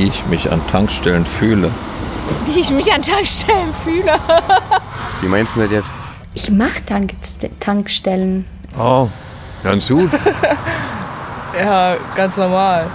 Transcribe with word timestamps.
Wie 0.00 0.06
ich 0.06 0.24
mich 0.28 0.50
an 0.50 0.66
Tankstellen 0.66 1.26
fühle. 1.26 1.70
Wie 2.46 2.58
ich 2.58 2.70
mich 2.70 2.90
an 2.90 3.02
Tankstellen 3.02 3.74
fühle. 3.84 4.18
Wie 5.20 5.28
meinst 5.28 5.56
du 5.56 5.60
das 5.60 5.70
jetzt? 5.70 5.92
Ich 6.32 6.50
mag 6.50 6.86
Tank 6.86 7.12
Tankstellen. 7.60 8.46
Oh, 8.78 9.08
ganz 9.62 9.88
gut. 9.88 10.08
ja, 11.54 11.98
ganz 12.16 12.38
normal. 12.38 12.86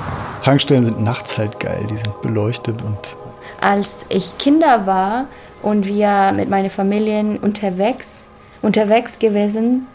Tankstellen 0.43 0.85
sind 0.85 1.03
nachts 1.03 1.37
halt 1.37 1.59
geil, 1.59 1.85
die 1.87 1.95
sind 1.95 2.23
beleuchtet 2.23 2.81
und. 2.81 3.15
Als 3.61 4.07
ich 4.09 4.35
Kinder 4.39 4.87
war 4.87 5.25
und 5.61 5.85
wir 5.85 6.31
mit 6.35 6.49
meiner 6.49 6.71
Familie 6.71 7.37
unterwegs, 7.39 8.23
unterwegs 8.63 9.19
gewesen 9.19 9.85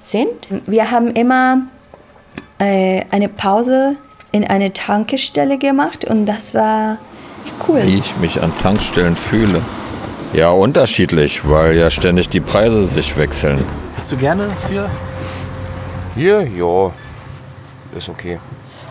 sind, 0.00 0.46
wir 0.66 0.92
haben 0.92 1.08
immer 1.08 1.62
äh, 2.60 3.02
eine 3.10 3.28
Pause 3.28 3.96
in 4.32 4.46
eine 4.46 4.72
Tankstelle 4.72 5.58
gemacht 5.58 6.04
und 6.04 6.26
das 6.26 6.54
war 6.54 6.98
cool. 7.68 7.82
Wie 7.84 7.98
ich 7.98 8.16
mich 8.16 8.42
an 8.42 8.52
Tankstellen 8.62 9.14
fühle. 9.14 9.60
Ja, 10.32 10.50
unterschiedlich, 10.50 11.46
weil 11.48 11.76
ja 11.76 11.90
ständig 11.90 12.30
die 12.30 12.40
Preise 12.40 12.86
sich 12.86 13.16
wechseln. 13.18 13.62
Bist 13.96 14.10
du 14.10 14.16
gerne 14.16 14.48
hier? 14.70 14.90
Hier? 16.14 16.40
Ja. 16.56 16.90
Ist 17.96 18.08
okay. 18.08 18.38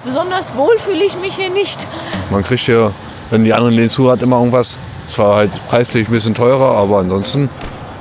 Besonders 0.06 0.56
wohl 0.56 0.78
fühle 0.78 1.04
ich 1.04 1.18
mich 1.20 1.36
hier 1.36 1.50
nicht. 1.50 1.88
Man 2.30 2.44
kriegt 2.44 2.62
hier, 2.62 2.92
wenn 3.32 3.44
die 3.44 3.54
anderen 3.54 3.76
den 3.76 3.90
zu 3.90 4.12
hat, 4.12 4.22
immer 4.22 4.38
irgendwas. 4.38 4.78
Es 5.10 5.18
war 5.18 5.38
halt 5.38 5.52
preislich 5.68 6.08
ein 6.08 6.12
bisschen 6.12 6.36
teurer, 6.36 6.78
aber 6.78 7.00
ansonsten 7.00 7.50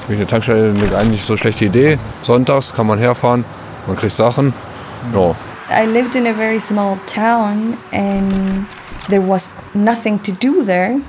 finde 0.07 0.13
ich 0.13 0.19
eine 0.19 0.27
Tankstelle 0.27 0.75
eigentlich 0.99 1.25
so 1.25 1.37
schlechte 1.37 1.65
Idee. 1.65 1.99
Sonntags 2.21 2.75
kann 2.75 2.87
man 2.87 2.99
herfahren, 2.99 3.45
man 3.87 3.97
kriegt 3.97 4.15
Sachen. 4.16 4.52
Ja. 5.15 5.35
I 5.70 5.87
lived 5.87 6.16
in 6.16 6.27
a 6.27 6.34
very 6.34 6.59
small 6.59 6.98
town 7.06 7.79
and 7.92 8.66
there 9.09 9.20
was 9.20 9.52
nothing 9.73 10.19
to 10.20 10.33
do 10.33 10.65
there, 10.65 11.01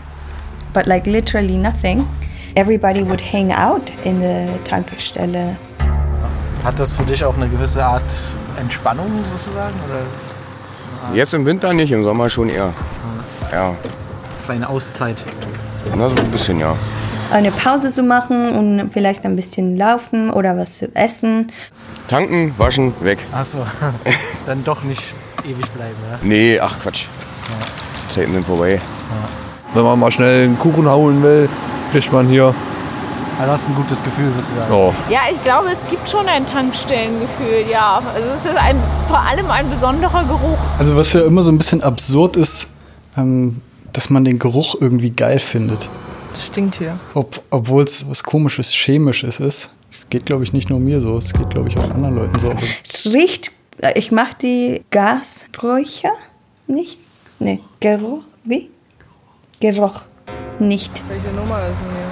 but 0.71 0.85
like 0.85 1.07
literally 1.07 1.57
nothing. 1.57 2.07
Everybody 2.55 3.01
would 3.01 3.21
hang 3.21 3.51
out 3.51 3.91
in 4.05 4.19
the 4.19 4.59
Tankstelle. 4.63 5.57
Hat 6.63 6.77
das 6.77 6.93
für 6.93 7.03
dich 7.03 7.25
auch 7.25 7.35
eine 7.35 7.49
gewisse 7.49 7.83
Art 7.83 8.03
Entspannung 8.59 9.09
sozusagen? 9.31 9.73
Oder? 9.89 11.15
Jetzt 11.15 11.33
im 11.33 11.43
Winter 11.47 11.73
nicht, 11.73 11.91
im 11.91 12.03
Sommer 12.03 12.29
schon 12.29 12.49
eher. 12.49 12.71
Ja. 13.51 13.73
Kleine 14.45 14.69
Auszeit. 14.69 15.17
Na, 15.95 16.07
so 16.07 16.15
ein 16.15 16.29
bisschen, 16.29 16.59
ja. 16.59 16.75
Eine 17.31 17.51
Pause 17.51 17.89
zu 17.89 18.03
machen 18.03 18.51
und 18.51 18.91
vielleicht 18.91 19.23
ein 19.23 19.35
bisschen 19.35 19.77
laufen 19.77 20.29
oder 20.31 20.57
was 20.57 20.79
zu 20.79 20.93
essen. 20.95 21.51
Tanken, 22.07 22.53
waschen, 22.57 22.93
weg. 23.01 23.19
Achso, 23.31 23.59
dann 24.45 24.63
doch 24.63 24.83
nicht 24.83 25.01
ewig 25.45 25.65
bleiben, 25.71 25.95
ja? 26.11 26.19
Nee, 26.21 26.59
ach 26.59 26.77
Quatsch. 26.81 27.05
Ja. 27.47 28.09
Zeiten 28.09 28.33
sind 28.33 28.45
vorbei. 28.45 28.73
Ja. 28.73 28.81
Wenn 29.73 29.83
man 29.83 29.99
mal 29.99 30.11
schnell 30.11 30.43
einen 30.43 30.59
Kuchen 30.59 30.85
hauen 30.87 31.23
will, 31.23 31.47
kriegt 31.91 32.11
man 32.11 32.27
hier. 32.27 32.53
Also 33.39 33.53
hast 33.53 33.69
ein 33.69 33.75
gutes 33.75 34.03
Gefühl, 34.03 34.31
sozusagen. 34.35 34.71
Oh. 34.71 34.93
Ja, 35.09 35.21
ich 35.31 35.41
glaube, 35.43 35.69
es 35.69 35.87
gibt 35.89 36.07
schon 36.09 36.27
ein 36.27 36.45
Tankstellengefühl, 36.45 37.65
ja. 37.71 38.01
Also 38.13 38.27
es 38.37 38.45
ist 38.51 38.57
ein, 38.57 38.75
vor 39.07 39.19
allem 39.19 39.49
ein 39.49 39.69
besonderer 39.69 40.23
Geruch. 40.25 40.59
Also 40.77 40.95
was 40.97 41.13
ja 41.13 41.21
immer 41.21 41.41
so 41.41 41.51
ein 41.51 41.57
bisschen 41.57 41.81
absurd 41.81 42.35
ist, 42.35 42.67
ähm, 43.17 43.61
dass 43.93 44.09
man 44.09 44.25
den 44.25 44.37
Geruch 44.37 44.75
irgendwie 44.79 45.11
geil 45.11 45.39
findet. 45.39 45.89
Das 46.33 46.47
stinkt 46.47 46.75
hier. 46.77 46.97
Ob, 47.13 47.41
Obwohl 47.49 47.83
es 47.83 48.07
was 48.09 48.23
komisches, 48.23 48.71
chemisches 48.71 49.39
ist. 49.39 49.69
Es 49.91 50.09
geht, 50.09 50.25
glaube 50.25 50.43
ich, 50.43 50.53
nicht 50.53 50.69
nur 50.69 50.79
mir 50.79 51.01
so, 51.01 51.17
es 51.17 51.33
geht, 51.33 51.49
glaube 51.49 51.69
ich, 51.69 51.77
auch 51.77 51.89
anderen 51.91 52.15
Leuten 52.15 52.39
so. 52.39 52.53
Es 52.91 53.07
riecht, 53.13 53.51
ich 53.95 54.11
mache 54.11 54.35
die 54.41 54.83
Gasräucher 54.89 56.13
nicht. 56.67 56.99
Nee, 57.39 57.59
Geruch, 57.79 58.23
wie? 58.43 58.69
Geruch, 59.59 60.03
nicht. 60.59 61.03
Welche 61.07 61.29
Nummer 61.29 61.59
ist 61.67 61.77
denn 61.79 61.95
hier? 61.95 62.11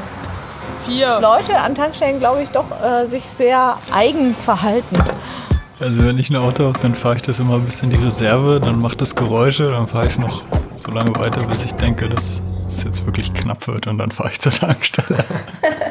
Vier. 0.86 1.20
Leute 1.22 1.58
an 1.58 1.76
Tankstellen, 1.76 2.20
glaube 2.20 2.42
ich, 2.42 2.50
doch 2.50 2.66
äh, 2.84 3.06
sich 3.06 3.24
sehr 3.38 3.78
eigen 3.94 4.34
verhalten. 4.36 4.98
Also 5.80 6.04
wenn 6.04 6.18
ich 6.18 6.30
ein 6.30 6.36
Auto 6.36 6.66
habe, 6.66 6.80
dann 6.80 6.94
fahre 6.94 7.16
ich 7.16 7.22
das 7.22 7.40
immer 7.40 7.58
bis 7.60 7.82
in 7.82 7.90
die 7.90 7.96
Reserve, 7.96 8.60
dann 8.60 8.80
macht 8.80 9.00
das 9.00 9.16
Geräusche, 9.16 9.72
dann 9.72 9.88
fahre 9.88 10.08
ich 10.08 10.14
es 10.14 10.20
noch 10.20 10.46
so 10.76 10.92
lange 10.92 11.16
weiter, 11.16 11.42
bis 11.46 11.64
ich 11.64 11.72
denke, 11.74 12.10
dass 12.10 12.42
es 12.78 12.84
jetzt 12.84 13.06
wirklich 13.06 13.34
knapp 13.34 13.68
wird 13.68 13.88
und 13.88 13.98
dann 13.98 14.12
fahre 14.12 14.32
ich 14.32 14.40
zur 14.40 14.52
Tankstelle. 14.52 15.24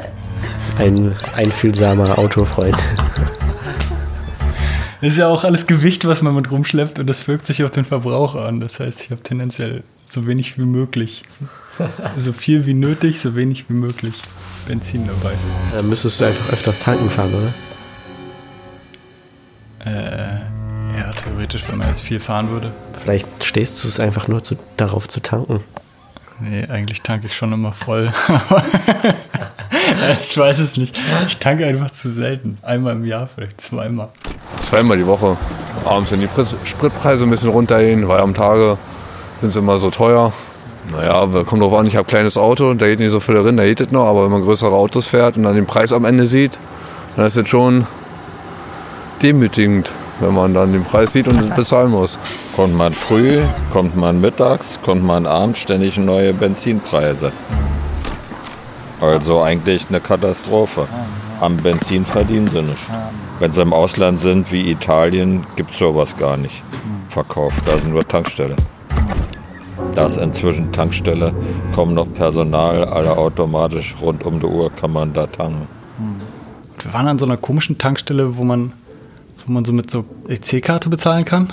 Ein 0.79 1.15
einfühlsamer 1.35 2.19
Autofreund. 2.19 2.77
Das 5.01 5.11
ist 5.13 5.19
ja 5.19 5.29
auch 5.29 5.45
alles 5.45 5.67
Gewicht, 5.67 6.07
was 6.07 6.23
man 6.23 6.35
mit 6.35 6.51
rumschleppt 6.51 7.01
und 7.01 7.07
das 7.09 7.27
wirkt 7.27 7.47
sich 7.47 7.65
auf 7.65 7.71
den 7.71 7.85
Verbraucher 7.85 8.45
an. 8.45 8.61
Das 8.61 8.79
heißt, 8.79 9.03
ich 9.03 9.11
habe 9.11 9.23
tendenziell 9.23 9.83
so 10.07 10.27
wenig 10.27 10.57
wie 10.59 10.65
möglich, 10.65 11.25
so 12.17 12.33
viel 12.33 12.67
wie 12.67 12.75
nötig, 12.75 13.21
so 13.21 13.35
wenig 13.35 13.69
wie 13.69 13.75
möglich 13.75 14.15
Benzin 14.67 15.07
dabei. 15.07 15.35
Dann 15.75 15.89
müsstest 15.89 16.21
du 16.21 16.27
einfach 16.27 16.53
öfter 16.53 16.73
tanken 16.79 17.11
fahren, 17.11 17.35
oder? 17.35 17.53
Äh, 19.91 20.41
ja, 20.99 21.13
theoretisch, 21.13 21.65
wenn 21.69 21.79
man 21.79 21.89
jetzt 21.89 22.03
viel 22.03 22.21
fahren 22.21 22.51
würde. 22.51 22.73
Vielleicht 23.01 23.29
stehst 23.45 23.83
du 23.83 23.89
es 23.89 23.99
einfach 23.99 24.29
nur 24.29 24.43
zu, 24.43 24.57
darauf 24.77 25.09
zu 25.09 25.21
tanken. 25.21 25.61
Nee, 26.41 26.67
eigentlich 26.69 27.03
tanke 27.03 27.27
ich 27.27 27.37
schon 27.37 27.53
immer 27.53 27.73
voll. 27.73 28.13
ich 30.21 30.37
weiß 30.37 30.59
es 30.59 30.77
nicht. 30.77 30.99
Ich 31.27 31.39
tanke 31.39 31.67
einfach 31.67 31.91
zu 31.91 32.11
selten. 32.11 32.59
Einmal 32.63 32.95
im 32.95 33.05
Jahr, 33.05 33.27
vielleicht 33.27 33.61
zweimal. 33.61 34.09
Zweimal 34.61 34.97
die 34.97 35.07
Woche. 35.07 35.37
Abends, 35.85 36.13
wenn 36.13 36.21
die 36.21 36.29
Spritpreise 36.65 37.25
ein 37.25 37.31
bisschen 37.31 37.51
runtergehen, 37.51 38.09
weil 38.09 38.21
am 38.21 38.35
Tage 38.35 38.77
sind 39.41 39.53
sie 39.53 39.59
immer 39.59 39.79
so 39.79 39.91
teuer. 39.91 40.33
Naja, 40.91 41.27
kommt 41.45 41.63
drauf 41.63 41.75
an, 41.75 41.87
ich 41.87 41.97
habe 41.97 42.07
ein 42.07 42.11
kleines 42.11 42.39
Auto, 42.39 42.73
da 42.73 42.87
geht 42.87 42.99
nicht 42.99 43.11
so 43.11 43.21
viel 43.21 43.35
drin, 43.35 43.59
da 43.59 43.65
geht 43.65 43.81
es 43.81 43.91
noch, 43.91 44.07
aber 44.07 44.25
wenn 44.25 44.31
man 44.31 44.43
größere 44.43 44.73
Autos 44.73 45.07
fährt 45.07 45.37
und 45.37 45.43
dann 45.43 45.55
den 45.55 45.67
Preis 45.67 45.93
am 45.93 46.07
Ende 46.07 46.25
sieht, 46.25 46.53
dann 47.15 47.27
ist 47.27 47.37
es 47.37 47.47
schon 47.47 47.87
demütigend, 49.23 49.91
wenn 50.21 50.35
man 50.35 50.55
dann 50.55 50.73
den 50.73 50.85
Preis 50.85 51.13
sieht 51.13 51.29
und 51.29 51.55
bezahlen 51.55 51.91
muss. 51.91 52.19
Kommt 52.57 52.75
man 52.75 52.93
früh, 52.93 53.43
kommt 53.73 53.97
man 53.97 54.21
mittags, 54.21 54.79
kommt 54.83 55.05
man 55.05 55.27
abends 55.27 55.61
ständig 55.61 55.97
neue 55.97 56.35
Benzinpreise. 56.35 57.33
Also 59.01 59.43
eigentlich 59.43 59.87
eine 59.89 60.01
Katastrophe. 60.01 60.89
Am 61.41 61.57
Benzin 61.57 62.05
verdienen 62.05 62.49
sie 62.49 62.63
nicht. 62.63 62.83
Wenn 63.39 63.53
sie 63.53 63.63
im 63.63 63.73
Ausland 63.73 64.19
sind 64.19 64.51
wie 64.51 64.71
Italien, 64.71 65.47
gibt 65.55 65.71
es 65.71 65.79
sowas 65.79 66.17
gar 66.17 66.37
nicht. 66.37 66.63
Verkauft, 67.09 67.63
da 67.67 67.79
sind 67.79 67.93
nur 67.93 68.07
Tankstelle. 68.07 68.57
Da 69.95 70.07
ist 70.07 70.19
inzwischen 70.19 70.73
Tankstelle, 70.73 71.33
kommen 71.75 71.95
noch 71.95 72.13
Personal, 72.13 72.85
alle 72.85 73.17
automatisch 73.17 73.95
rund 74.01 74.25
um 74.25 74.41
die 74.41 74.47
Uhr 74.47 74.71
kann 74.73 74.93
man 74.93 75.13
da 75.13 75.27
tanken. 75.27 75.69
Wir 76.81 76.93
waren 76.93 77.07
an 77.07 77.19
so 77.19 77.25
einer 77.25 77.37
komischen 77.37 77.79
Tankstelle, 77.79 78.37
wo 78.37 78.45
man, 78.45 78.73
wo 79.49 79.53
man 79.53 79.65
so 79.65 79.73
mit 79.73 79.91
so 79.91 80.05
EC-Karte 80.29 80.89
bezahlen 80.89 81.25
kann. 81.25 81.53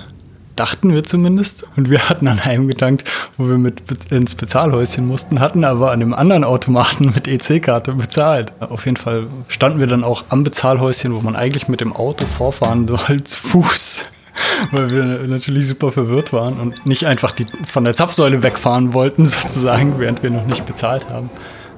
Dachten 0.55 0.93
wir 0.93 1.03
zumindest. 1.03 1.65
Und 1.75 1.89
wir 1.89 2.07
hatten 2.07 2.27
an 2.27 2.39
einem 2.39 2.67
getankt, 2.67 3.03
wo 3.37 3.47
wir 3.47 3.57
mit 3.57 3.83
ins 4.09 4.35
Bezahlhäuschen 4.35 5.05
mussten, 5.05 5.39
hatten 5.39 5.63
aber 5.63 5.91
an 5.91 5.99
dem 5.99 6.13
anderen 6.13 6.43
Automaten 6.43 7.11
mit 7.15 7.27
EC-Karte 7.27 7.93
bezahlt. 7.93 8.53
Auf 8.61 8.85
jeden 8.85 8.97
Fall 8.97 9.27
standen 9.47 9.79
wir 9.79 9.87
dann 9.87 10.03
auch 10.03 10.25
am 10.29 10.43
Bezahlhäuschen, 10.43 11.13
wo 11.13 11.21
man 11.21 11.35
eigentlich 11.35 11.67
mit 11.67 11.81
dem 11.81 11.93
Auto 11.93 12.25
vorfahren 12.25 12.87
soll, 12.87 13.23
zu 13.23 13.37
Fuß. 13.37 14.05
Weil 14.71 14.89
wir 14.89 15.05
natürlich 15.27 15.67
super 15.67 15.91
verwirrt 15.91 16.33
waren 16.33 16.59
und 16.59 16.85
nicht 16.85 17.05
einfach 17.05 17.31
die, 17.31 17.45
von 17.65 17.85
der 17.85 17.95
Zapfsäule 17.95 18.43
wegfahren 18.43 18.93
wollten, 18.93 19.25
sozusagen, 19.25 19.99
während 19.99 20.23
wir 20.23 20.29
noch 20.29 20.45
nicht 20.45 20.65
bezahlt 20.65 21.09
haben. 21.09 21.29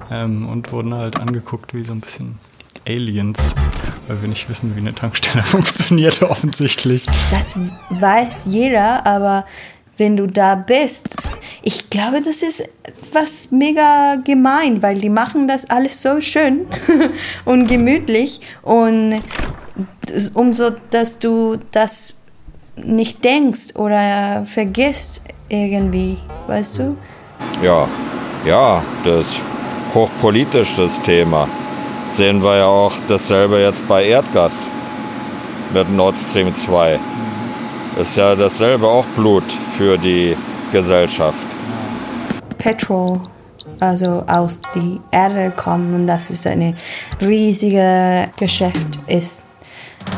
Ähm, 0.10 0.48
und 0.50 0.72
wurden 0.72 0.94
halt 0.94 1.20
angeguckt 1.20 1.74
wie 1.74 1.84
so 1.84 1.94
ein 1.94 2.00
bisschen 2.00 2.40
Aliens, 2.88 3.56
weil 4.08 4.22
wir 4.22 4.30
nicht 4.30 4.50
wissen, 4.50 4.76
wie 4.76 4.80
eine 4.80 4.94
Tankstelle 4.94 5.44
funktioniert, 5.44 6.22
offensichtlich. 6.22 7.06
Das 7.32 7.56
weiß 7.90 8.46
jeder, 8.48 9.06
aber 9.06 9.46
wenn 9.98 10.16
du 10.16 10.28
da 10.28 10.56
bist, 10.56 11.18
ich 11.64 11.90
glaube, 11.90 12.22
das 12.22 12.44
ist 12.44 12.64
was 13.12 13.52
mega 13.52 14.18
gemein, 14.24 14.82
weil 14.82 15.00
die 15.00 15.10
machen 15.10 15.48
das 15.48 15.70
alles 15.70 16.02
so 16.02 16.22
schön 16.22 16.68
und 17.46 17.68
gemütlich 17.68 18.42
und 18.62 19.22
umso, 20.34 20.72
dass 20.92 21.20
du 21.20 21.58
das 21.72 22.14
nicht 22.76 23.26
denkst 23.26 23.76
oder 23.76 24.46
vergisst 24.46 25.22
irgendwie, 25.50 26.18
weißt 26.48 26.80
du? 26.80 26.98
Ja, 27.64 27.88
ja, 28.46 28.84
das 29.04 29.28
ist 29.32 29.42
hochpolitisch 29.94 30.76
das 30.76 31.02
Thema. 31.02 31.48
Sehen 32.10 32.42
wir 32.42 32.58
ja 32.58 32.66
auch 32.66 32.94
dasselbe 33.08 33.60
jetzt 33.60 33.88
bei 33.88 34.06
Erdgas 34.06 34.54
mit 35.74 35.90
Nord 35.92 36.16
Stream 36.18 36.54
2. 36.54 37.00
Ist 38.00 38.16
ja 38.16 38.36
dasselbe 38.36 38.88
auch 38.88 39.06
Blut 39.16 39.44
für 39.78 39.98
die 39.98 40.36
Gesellschaft. 40.72 41.38
Petrol, 42.58 43.20
also 43.80 44.24
aus 44.28 44.60
die 44.74 45.00
Erde 45.12 45.52
kommen 45.56 45.94
und 45.94 46.08
das 46.08 46.30
ist 46.30 46.48
ein 46.48 46.76
riesiges 47.22 48.28
Geschäft 48.38 49.00
ist. 49.08 49.42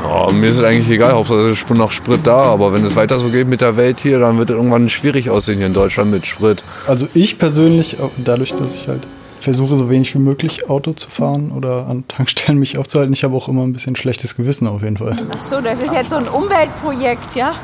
Ja, 0.03 0.31
mir 0.31 0.49
ist 0.49 0.57
es 0.57 0.63
eigentlich 0.63 0.89
egal, 0.89 1.13
Hauptsache 1.13 1.49
es 1.49 1.63
ist 1.63 1.69
noch 1.71 1.91
Sprit 1.91 2.21
da, 2.23 2.41
aber 2.41 2.71
wenn 2.73 2.85
es 2.85 2.95
weiter 2.95 3.17
so 3.17 3.29
geht 3.29 3.47
mit 3.47 3.61
der 3.61 3.75
Welt 3.75 3.99
hier, 3.99 4.19
dann 4.19 4.37
wird 4.37 4.49
es 4.49 4.55
irgendwann 4.55 4.87
schwierig 4.89 5.29
aussehen 5.29 5.57
hier 5.57 5.67
in 5.67 5.73
Deutschland 5.73 6.11
mit 6.11 6.27
Sprit. 6.27 6.63
Also 6.87 7.07
ich 7.13 7.39
persönlich, 7.39 7.97
dadurch, 8.17 8.53
dass 8.53 8.75
ich 8.75 8.87
halt 8.87 9.01
versuche, 9.39 9.75
so 9.75 9.89
wenig 9.89 10.13
wie 10.13 10.19
möglich 10.19 10.69
Auto 10.69 10.93
zu 10.93 11.09
fahren 11.09 11.51
oder 11.51 11.87
an 11.87 12.07
Tankstellen 12.07 12.59
mich 12.59 12.77
aufzuhalten, 12.77 13.13
ich 13.13 13.23
habe 13.23 13.35
auch 13.35 13.47
immer 13.47 13.63
ein 13.63 13.73
bisschen 13.73 13.95
schlechtes 13.95 14.35
Gewissen 14.35 14.67
auf 14.67 14.83
jeden 14.83 14.97
Fall. 14.97 15.15
Ach 15.35 15.41
so, 15.41 15.61
das 15.61 15.79
ist 15.81 15.93
jetzt 15.93 16.09
so 16.09 16.17
ein 16.17 16.27
Umweltprojekt, 16.27 17.35
ja? 17.35 17.55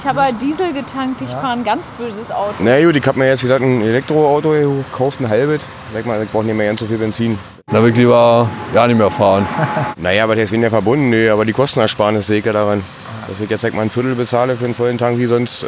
Ich 0.00 0.06
habe 0.06 0.20
Diesel 0.40 0.72
getankt, 0.72 1.20
ich 1.22 1.28
fahre 1.28 1.54
ein 1.54 1.64
ganz 1.64 1.90
böses 1.90 2.30
Auto. 2.30 2.54
Na 2.60 2.80
gut, 2.80 2.94
ich 2.96 3.04
habe 3.04 3.18
mir 3.18 3.26
jetzt 3.26 3.40
gesagt 3.40 3.62
ein 3.62 3.82
Elektroauto 3.82 4.50
gekauft, 4.50 5.20
ein 5.20 5.28
halbes. 5.28 5.60
Sag 5.92 6.06
mal, 6.06 6.22
ich 6.22 6.30
brauche 6.30 6.44
nicht 6.44 6.56
mehr 6.56 6.68
ganz 6.68 6.78
so 6.80 6.86
viel 6.86 6.98
Benzin. 6.98 7.36
Da 7.66 7.82
will 7.82 7.90
ich 7.90 7.96
lieber 7.96 8.48
gar 8.72 8.86
nicht 8.86 8.96
mehr 8.96 9.10
fahren. 9.10 9.46
Naja, 10.00 10.24
aber 10.24 10.36
der 10.36 10.44
ist 10.44 10.52
weniger 10.52 10.70
verbunden. 10.70 11.10
Nee, 11.10 11.28
aber 11.28 11.44
die 11.44 11.52
Kostenersparnis 11.52 12.28
sehe 12.28 12.38
ich 12.38 12.44
ja 12.44 12.52
daran. 12.52 12.82
Dass 13.26 13.40
ich 13.40 13.50
jetzt 13.50 13.60
sag 13.60 13.74
mal, 13.74 13.82
ein 13.82 13.90
Viertel 13.90 14.14
bezahle 14.14 14.54
für 14.56 14.64
einen 14.64 14.74
vollen 14.74 14.96
Tank 14.96 15.18
wie 15.18 15.26
sonst. 15.26 15.64
Äh, 15.64 15.66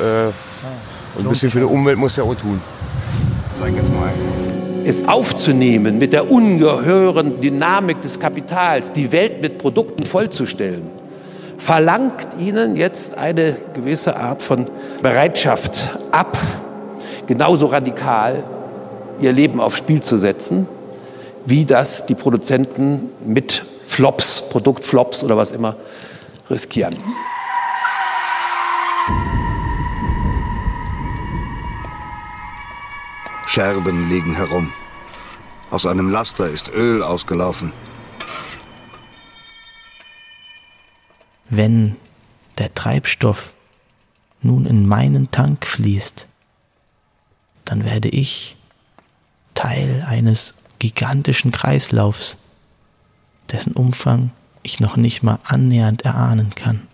und 1.17 1.27
ein 1.27 1.29
bisschen 1.29 1.51
für 1.51 1.59
die 1.59 1.65
Umwelt 1.65 1.99
muss 1.99 2.15
der 2.15 2.25
auch 2.25 2.35
tun. 2.35 2.61
Sag 3.59 3.71
ich 3.71 3.77
jetzt 3.77 3.93
mal. 3.93 4.11
Es 4.91 5.07
aufzunehmen, 5.09 5.99
mit 5.99 6.13
der 6.13 6.31
ungeheuren 6.31 7.41
Dynamik 7.41 8.03
des 8.03 8.19
Kapitals 8.19 8.93
die 8.93 9.13
Welt 9.13 9.41
mit 9.41 9.59
Produkten 9.59 10.05
vollzustellen, 10.05 10.83
verlangt 11.57 12.27
ihnen 12.39 12.77
jetzt 12.77 13.17
eine 13.17 13.57
gewisse 13.73 14.17
Art 14.17 14.43
von 14.43 14.67
Bereitschaft 15.01 15.97
ab, 16.11 16.37
genauso 17.27 17.67
radikal 17.67 18.43
ihr 19.21 19.33
Leben 19.33 19.61
aufs 19.61 19.79
Spiel 19.79 20.03
zu 20.03 20.19
setzen, 20.19 20.67
wie 21.47 21.65
das 21.65 22.07
die 22.07 22.15
Produzenten 22.15 23.11
mit 23.25 23.65
Flops, 23.85 24.43
Produktflops 24.51 25.23
oder 25.23 25.37
was 25.37 25.53
immer 25.53 25.77
riskieren. 26.51 26.97
Scherben 33.47 34.09
liegen 34.09 34.35
herum. 34.35 34.73
Aus 35.71 35.87
einem 35.87 36.09
Laster 36.11 36.49
ist 36.49 36.69
Öl 36.69 37.03
ausgelaufen. 37.03 37.73
Wenn 41.49 41.97
der 42.59 42.75
Treibstoff 42.75 43.53
nun 44.43 44.67
in 44.67 44.87
meinen 44.87 45.31
Tank 45.31 45.67
fließt, 45.67 46.27
dann 47.65 47.85
werde 47.85 48.09
ich 48.09 48.57
Teil 49.55 50.05
eines 50.09 50.55
gigantischen 50.81 51.53
Kreislaufs, 51.53 52.37
dessen 53.51 53.73
Umfang 53.73 54.31
ich 54.63 54.81
noch 54.81 54.97
nicht 54.97 55.23
mal 55.23 55.39
annähernd 55.45 56.03
erahnen 56.03 56.55
kann. 56.55 56.87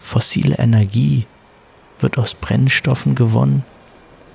Fossile 0.00 0.56
Energie 0.58 1.26
wird 1.98 2.18
aus 2.18 2.34
Brennstoffen 2.34 3.14
gewonnen, 3.14 3.64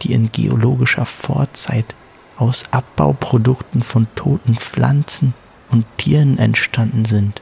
die 0.02 0.14
in 0.14 0.32
geologischer 0.32 1.06
Vorzeit 1.06 1.96
aus 2.38 2.64
Abbauprodukten 2.72 3.84
von 3.84 4.08
toten 4.16 4.56
Pflanzen 4.56 5.34
und 5.70 5.86
Tieren 5.98 6.38
entstanden 6.38 7.06
sind. 7.06 7.42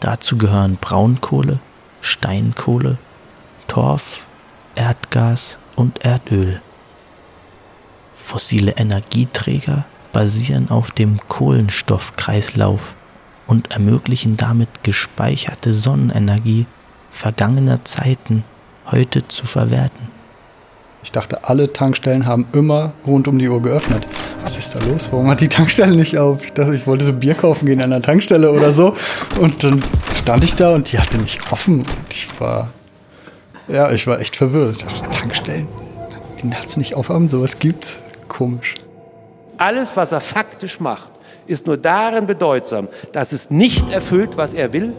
Dazu 0.00 0.36
gehören 0.38 0.76
Braunkohle, 0.76 1.60
Steinkohle, 2.00 2.98
Torf, 3.68 4.26
Erdgas 4.74 5.58
und 5.76 6.04
Erdöl. 6.04 6.60
Fossile 8.16 8.72
Energieträger 8.72 9.84
basieren 10.12 10.70
auf 10.70 10.90
dem 10.90 11.20
Kohlenstoffkreislauf 11.28 12.94
und 13.46 13.70
ermöglichen 13.70 14.36
damit 14.36 14.82
gespeicherte 14.82 15.72
Sonnenenergie 15.72 16.66
vergangener 17.12 17.84
Zeiten 17.84 18.44
heute 18.90 19.26
zu 19.28 19.46
verwerten. 19.46 20.19
Ich 21.02 21.12
dachte, 21.12 21.44
alle 21.44 21.72
Tankstellen 21.72 22.26
haben 22.26 22.46
immer 22.52 22.92
rund 23.06 23.26
um 23.26 23.38
die 23.38 23.48
Uhr 23.48 23.62
geöffnet. 23.62 24.06
Was 24.42 24.58
ist 24.58 24.74
da 24.74 24.80
los? 24.84 25.08
Warum 25.10 25.30
hat 25.30 25.40
die 25.40 25.48
Tankstelle 25.48 25.96
nicht 25.96 26.18
auf? 26.18 26.44
Ich 26.44 26.52
dachte, 26.52 26.74
ich 26.74 26.86
wollte 26.86 27.04
so 27.04 27.12
Bier 27.14 27.34
kaufen 27.34 27.66
gehen 27.66 27.80
an 27.80 27.90
der 27.90 28.02
Tankstelle 28.02 28.52
oder 28.52 28.72
so. 28.72 28.94
Und 29.40 29.64
dann 29.64 29.82
stand 30.18 30.44
ich 30.44 30.56
da 30.56 30.74
und 30.74 30.92
die 30.92 30.98
hatte 30.98 31.16
nicht 31.18 31.52
offen. 31.52 31.80
Und 31.80 31.86
ich 32.10 32.28
war, 32.38 32.68
ja, 33.66 33.90
ich 33.92 34.06
war 34.06 34.20
echt 34.20 34.36
verwirrt. 34.36 34.76
Ich 34.76 34.84
dachte, 34.84 35.10
Tankstellen, 35.10 35.68
die 36.42 36.48
nachts 36.48 36.76
nicht 36.76 36.94
aufhaben, 36.94 37.28
sowas 37.28 37.58
gibt's. 37.58 38.00
Komisch. 38.28 38.74
Alles, 39.56 39.96
was 39.96 40.12
er 40.12 40.20
faktisch 40.20 40.80
macht, 40.80 41.10
ist 41.46 41.66
nur 41.66 41.76
darin 41.76 42.26
bedeutsam, 42.26 42.88
dass 43.12 43.32
es 43.32 43.50
nicht 43.50 43.90
erfüllt, 43.90 44.36
was 44.36 44.52
er 44.52 44.72
will, 44.72 44.92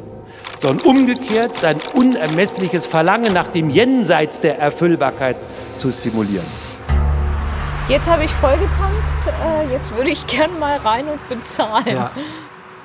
sondern 0.59 0.88
umgekehrt 0.88 1.57
sein 1.57 1.77
unermessliches 1.94 2.86
Verlangen 2.86 3.33
nach 3.33 3.48
dem 3.48 3.69
Jenseits 3.69 4.42
der 4.42 4.59
Erfüllbarkeit 4.59 5.38
zu 5.81 5.92
stimulieren. 5.92 6.45
Jetzt 7.89 8.07
habe 8.07 8.24
ich 8.24 8.31
vollgetankt, 8.31 9.01
äh, 9.44 9.74
jetzt 9.74 9.94
würde 9.95 10.12
ich 10.12 10.25
gern 10.28 10.57
mal 10.60 10.78
rein 10.78 11.07
und 11.07 11.28
bezahlen. 11.28 12.07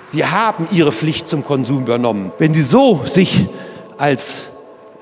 Sie 0.07 0.25
haben 0.25 0.67
ihre 0.71 0.91
Pflicht 0.91 1.29
zum 1.29 1.45
Konsum 1.45 1.83
übernommen. 1.83 2.33
Wenn 2.39 2.55
Sie 2.55 2.63
so 2.63 3.05
sich 3.05 3.49
als 3.99 4.51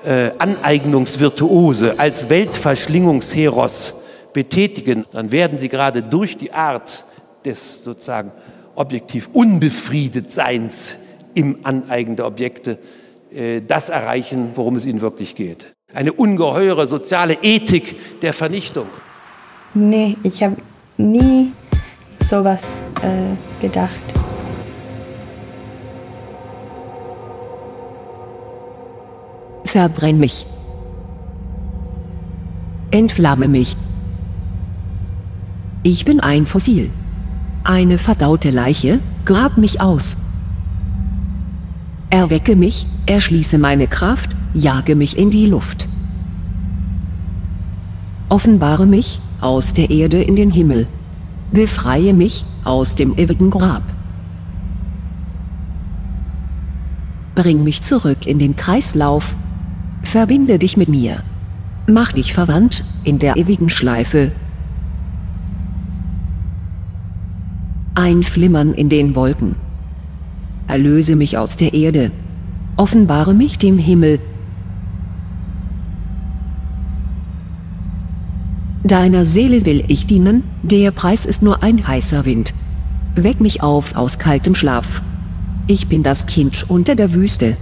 äh, 0.03 0.31
Aneignungsvirtuose, 0.37 1.97
als 1.97 2.29
Weltverschlingungsheros 2.29 3.95
betätigen, 4.33 5.05
dann 5.11 5.31
werden 5.31 5.57
Sie 5.57 5.69
gerade 5.69 6.03
durch 6.03 6.37
die 6.37 6.51
Art 6.51 7.05
des 7.45 7.83
sozusagen 7.83 8.31
objektiv 8.75 9.29
Unbefriedetseins 9.31 10.97
im 11.33 11.59
Aneigen 11.63 12.15
der 12.15 12.27
Objekte 12.27 12.77
äh, 13.33 13.61
das 13.61 13.89
erreichen, 13.89 14.51
worum 14.55 14.75
es 14.75 14.85
Ihnen 14.85 15.01
wirklich 15.01 15.35
geht. 15.35 15.74
Eine 15.95 16.11
ungeheure 16.11 16.89
soziale 16.89 17.37
Ethik 17.41 18.19
der 18.21 18.33
Vernichtung. 18.33 18.87
Nee, 19.73 20.17
ich 20.23 20.43
habe 20.43 20.57
nie 20.97 21.53
sowas 22.19 22.83
äh, 23.01 23.61
gedacht. 23.61 23.91
Verbrenn 29.63 30.19
mich. 30.19 30.45
Entflamme 32.91 33.47
mich. 33.47 33.77
Ich 35.83 36.03
bin 36.03 36.19
ein 36.19 36.45
Fossil. 36.45 36.91
Eine 37.63 37.97
verdaute 37.99 38.51
Leiche, 38.51 38.99
grab 39.23 39.57
mich 39.57 39.79
aus. 39.79 40.17
Erwecke 42.09 42.57
mich, 42.57 42.85
erschließe 43.05 43.57
meine 43.57 43.87
Kraft, 43.87 44.31
jage 44.55 44.95
mich 44.95 45.17
in 45.17 45.29
die 45.29 45.45
Luft. 45.45 45.87
Offenbare 48.29 48.85
mich 48.85 49.19
aus 49.41 49.73
der 49.73 49.89
Erde 49.89 50.21
in 50.21 50.35
den 50.35 50.49
Himmel. 50.49 50.87
Befreie 51.51 52.13
mich 52.13 52.43
aus 52.63 52.95
dem 52.95 53.17
ewigen 53.17 53.51
Grab. 53.51 53.83
Bring 57.35 57.63
mich 57.63 57.81
zurück 57.81 58.25
in 58.25 58.39
den 58.39 58.55
Kreislauf. 58.55 59.35
Verbinde 60.03 60.57
dich 60.57 60.77
mit 60.77 60.89
mir. 60.89 61.21
Mach 61.87 62.13
dich 62.13 62.33
verwandt 62.33 62.83
in 63.03 63.19
der 63.19 63.35
ewigen 63.35 63.69
Schleife. 63.69 64.31
Ein 67.93 68.23
Flimmern 68.23 68.73
in 68.73 68.89
den 68.89 69.15
Wolken. 69.15 69.55
Erlöse 70.67 71.15
mich 71.15 71.37
aus 71.37 71.57
der 71.57 71.73
Erde. 71.73 72.11
Offenbare 72.77 73.33
mich 73.33 73.59
dem 73.59 73.77
Himmel. 73.77 74.19
Deiner 78.85 79.25
Seele 79.25 79.65
will 79.65 79.83
ich 79.87 80.05
dienen, 80.05 80.43
der 80.61 80.91
Preis 80.91 81.25
ist 81.25 81.41
nur 81.41 81.63
ein 81.63 81.87
heißer 81.87 82.23
Wind. 82.23 82.53
Weck 83.15 83.41
mich 83.41 83.63
auf 83.63 83.95
aus 83.95 84.19
kaltem 84.19 84.53
Schlaf. 84.53 85.01
Ich 85.65 85.87
bin 85.87 86.03
das 86.03 86.27
Kind 86.27 86.69
unter 86.69 86.93
der 86.93 87.11
Wüste. 87.11 87.57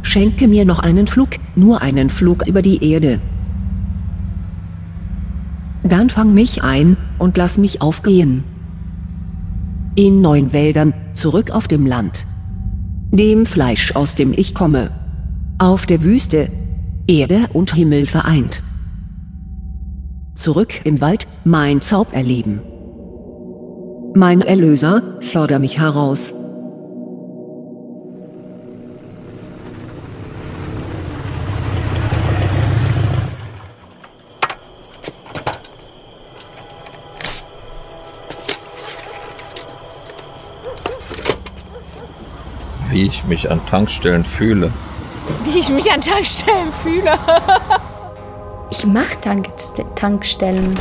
Schenke 0.00 0.48
mir 0.48 0.64
noch 0.64 0.78
einen 0.78 1.06
Flug, 1.06 1.28
nur 1.56 1.82
einen 1.82 2.08
Flug 2.08 2.46
über 2.46 2.62
die 2.62 2.82
Erde. 2.82 3.20
Dann 5.82 6.08
fang 6.08 6.32
mich 6.32 6.62
ein 6.62 6.96
und 7.18 7.36
lass 7.36 7.58
mich 7.58 7.82
aufgehen. 7.82 8.42
In 9.94 10.22
neuen 10.22 10.54
Wäldern, 10.54 10.94
zurück 11.12 11.50
auf 11.50 11.68
dem 11.68 11.84
Land. 11.84 12.24
Dem 13.12 13.44
Fleisch, 13.44 13.94
aus 13.94 14.14
dem 14.14 14.32
ich 14.34 14.54
komme. 14.54 14.90
Auf 15.58 15.84
der 15.84 16.02
Wüste, 16.02 16.48
Erde 17.06 17.40
und 17.52 17.74
Himmel 17.74 18.06
vereint. 18.06 18.62
Zurück 20.34 20.80
im 20.84 21.00
Wald, 21.00 21.26
mein 21.44 21.80
Zaub 21.80 22.12
erleben. 22.12 22.62
Mein 24.14 24.40
Erlöser, 24.40 25.02
förder 25.20 25.58
mich 25.58 25.78
heraus. 25.78 26.34
ich 43.10 43.24
mich 43.24 43.50
an 43.50 43.60
Tankstellen 43.66 44.24
fühle. 44.24 44.72
Wie 45.44 45.58
ich 45.58 45.68
mich 45.68 45.90
an 45.90 46.00
Tankstellen 46.00 46.72
fühle. 46.82 47.18
Ich 48.70 48.86
Tank 49.20 49.48
Tankstellen. 49.96 50.78